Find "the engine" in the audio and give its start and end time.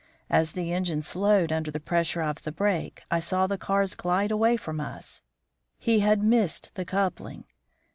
0.53-1.03